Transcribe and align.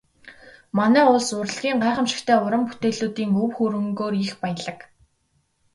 Манай 0.77 1.03
улс 1.11 1.27
урлагийн 1.39 1.77
гайхамшигтай 1.83 2.37
уран 2.45 2.63
бүтээлүүдийн 2.67 3.31
өв 3.41 3.49
хөрөнгөөрөө 3.57 4.21
их 4.27 4.33
баялаг. 4.41 4.79